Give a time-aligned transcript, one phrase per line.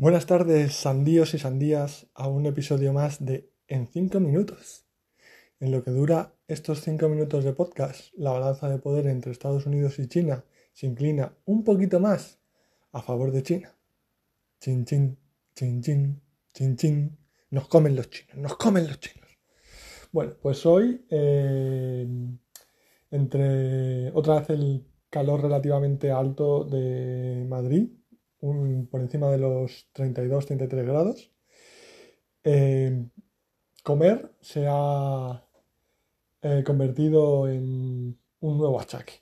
[0.00, 4.86] Buenas tardes, sandíos y sandías, a un episodio más de En 5 minutos.
[5.58, 9.66] En lo que dura estos 5 minutos de podcast, la balanza de poder entre Estados
[9.66, 12.38] Unidos y China se inclina un poquito más
[12.92, 13.76] a favor de China.
[14.60, 15.18] Chin, chin,
[15.56, 16.22] chin, chin,
[16.54, 17.18] chin, chin.
[17.50, 19.28] Nos comen los chinos, nos comen los chinos.
[20.12, 22.06] Bueno, pues hoy, eh,
[23.10, 27.97] entre otra vez el calor relativamente alto de Madrid,
[28.40, 31.32] por encima de los 32-33 grados.
[32.44, 33.06] Eh,
[33.82, 35.44] comer se ha
[36.42, 39.14] eh, convertido en un nuevo achaque.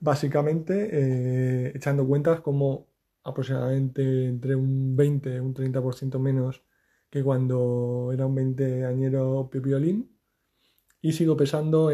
[0.00, 2.86] Básicamente, eh, echando cuentas como
[3.24, 6.62] aproximadamente entre un 20 un 30% menos
[7.10, 10.16] que cuando era un 20 añero pipiolín
[11.02, 11.90] y sigo pesando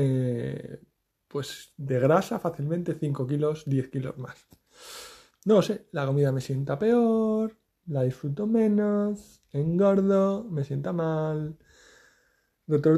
[1.29, 4.47] pues de grasa fácilmente 5 kilos, 10 kilos más.
[5.47, 11.57] No sé, la comida me sienta peor, la disfruto menos, engordo, me sienta mal,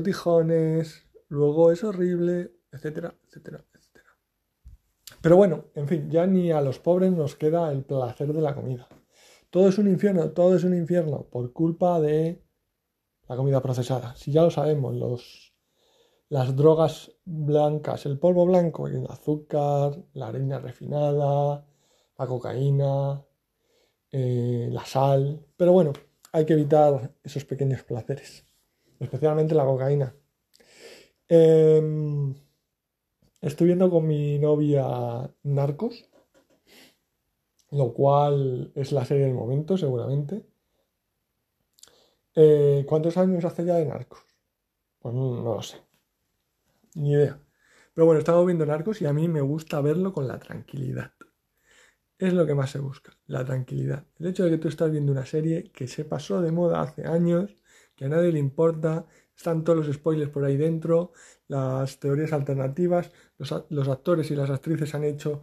[0.03, 4.17] tijones, luego es horrible, etcétera, etcétera, etcétera.
[5.21, 8.55] Pero bueno, en fin, ya ni a los pobres nos queda el placer de la
[8.55, 8.89] comida.
[9.51, 12.43] Todo es un infierno, todo es un infierno por culpa de
[13.29, 14.17] la comida procesada.
[14.17, 15.55] Si ya lo sabemos, los,
[16.31, 21.67] las drogas blancas, el polvo blanco, el azúcar, la harina refinada,
[22.19, 23.25] la cocaína,
[24.13, 25.47] eh, la sal.
[25.57, 25.93] Pero bueno,
[26.33, 28.45] hay que evitar esos pequeños placeres,
[29.01, 30.15] especialmente la cocaína.
[31.29, 32.35] Em,
[33.41, 36.09] estoy viendo con mi novia Narcos,
[37.71, 40.45] lo cual es la serie del momento, seguramente.
[42.35, 44.21] Eh, ¿Cuántos años hace ya de Narcos?
[45.01, 45.79] Pues no, no lo sé.
[46.95, 47.41] Ni idea.
[47.95, 51.13] Pero bueno, estamos viendo Narcos y a mí me gusta verlo con la tranquilidad
[52.19, 54.05] es lo que más se busca, la tranquilidad.
[54.19, 57.07] El hecho de que tú estás viendo una serie que se pasó de moda hace
[57.07, 57.55] años,
[57.95, 61.13] que a nadie le importa, están todos los spoilers por ahí dentro,
[61.47, 65.43] las teorías alternativas, los, actores y las actrices han hecho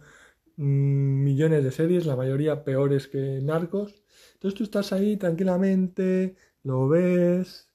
[0.56, 4.02] mm, millones de series, la mayoría peores que Narcos.
[4.34, 7.70] Entonces tú estás ahí tranquilamente, lo ves,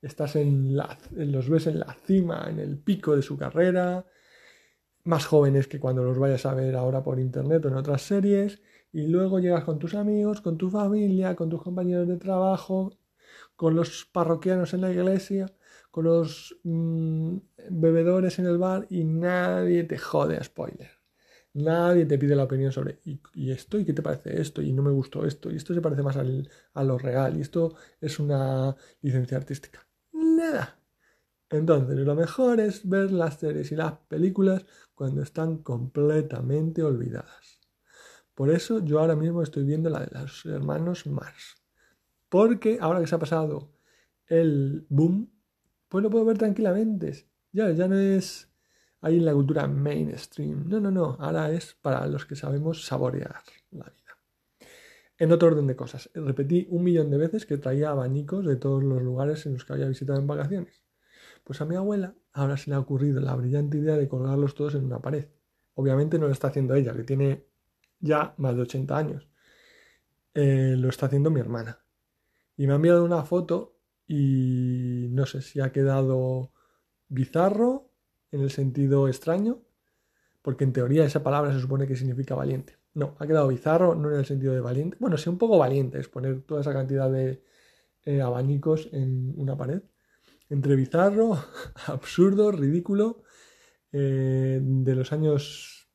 [0.00, 4.06] estás en los ves en la cima, en el pico de su carrera,
[5.06, 8.60] más jóvenes que cuando los vayas a ver ahora por internet o en otras series,
[8.92, 12.92] y luego llegas con tus amigos, con tu familia, con tus compañeros de trabajo,
[13.56, 15.46] con los parroquianos en la iglesia,
[15.90, 17.36] con los mm,
[17.70, 20.90] bebedores en el bar y nadie te jode a spoiler.
[21.54, 24.82] Nadie te pide la opinión sobre y, esto, y qué te parece esto, y no
[24.82, 28.76] me gustó esto, y esto se parece más a lo real, y esto es una
[29.00, 29.86] licencia artística.
[30.12, 30.78] Nada.
[31.50, 34.64] Entonces, lo mejor es ver las series y las películas
[34.94, 37.60] cuando están completamente olvidadas.
[38.34, 41.56] Por eso yo ahora mismo estoy viendo la de los hermanos Mars.
[42.28, 43.72] Porque ahora que se ha pasado
[44.26, 45.30] el boom,
[45.88, 47.28] pues lo puedo ver tranquilamente.
[47.52, 48.50] Ya, ya no es
[49.00, 50.68] ahí en la cultura mainstream.
[50.68, 51.16] No, no, no.
[51.20, 53.40] Ahora es para los que sabemos saborear
[53.70, 54.18] la vida.
[55.18, 58.82] En otro orden de cosas, repetí un millón de veces que traía abanicos de todos
[58.82, 60.85] los lugares en los que había visitado en vacaciones.
[61.46, 64.74] Pues a mi abuela ahora se le ha ocurrido la brillante idea de colgarlos todos
[64.74, 65.28] en una pared.
[65.74, 67.46] Obviamente no lo está haciendo ella, que tiene
[68.00, 69.28] ya más de 80 años.
[70.34, 71.78] Eh, lo está haciendo mi hermana.
[72.56, 76.50] Y me ha enviado una foto y no sé si ha quedado
[77.06, 77.92] bizarro
[78.32, 79.62] en el sentido extraño,
[80.42, 82.76] porque en teoría esa palabra se supone que significa valiente.
[82.92, 84.96] No, ha quedado bizarro, no en el sentido de valiente.
[84.98, 87.44] Bueno, sí, un poco valiente es poner toda esa cantidad de
[88.04, 89.80] eh, abanicos en una pared
[90.48, 91.38] entre bizarro,
[91.86, 93.22] absurdo, ridículo,
[93.92, 95.88] eh, de los años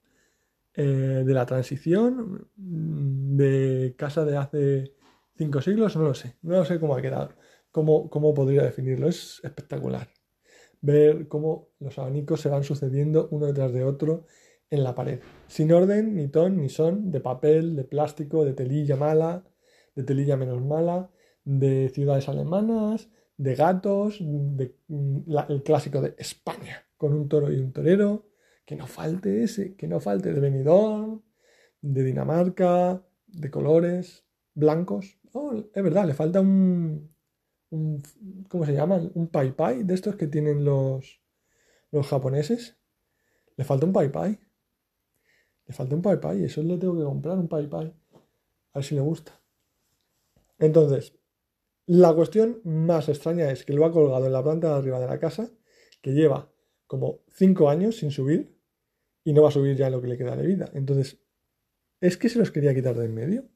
[0.73, 4.93] eh, de la transición, mm, de casa de hace
[5.35, 7.35] cinco siglos, no lo sé, no lo sé cómo ha quedado,
[7.71, 10.09] cómo, cómo podría definirlo, es espectacular.
[10.81, 14.25] Ver cómo los abanicos se van sucediendo uno detrás de otro
[14.69, 18.95] en la pared, sin orden, ni ton, ni son, de papel, de plástico, de telilla
[18.95, 19.43] mala,
[19.95, 21.11] de telilla menos mala,
[21.43, 24.75] de ciudades alemanas, de gatos, de,
[25.49, 28.27] el clásico de España, con un toro y un torero,
[28.65, 31.21] que no falte ese, que no falte de Benidorm,
[31.81, 35.17] de Dinamarca, de colores blancos.
[35.33, 37.09] Oh, es verdad, le falta un,
[38.49, 39.01] ¿cómo se llama?
[39.13, 41.21] Un pai pai de estos que tienen los,
[41.91, 42.77] los japoneses.
[43.55, 44.39] Le falta un pai pai.
[45.67, 47.93] Le falta un pai pai, eso le tengo que comprar, un pai pai.
[48.73, 49.39] A ver si le gusta.
[50.59, 51.17] Entonces,
[51.93, 55.07] la cuestión más extraña es que lo ha colgado en la planta de arriba de
[55.07, 55.51] la casa,
[56.01, 56.49] que lleva
[56.87, 58.57] como cinco años sin subir
[59.25, 60.71] y no va a subir ya lo que le queda de vida.
[60.73, 61.19] Entonces,
[61.99, 63.49] ¿es que se los quería quitar de en medio?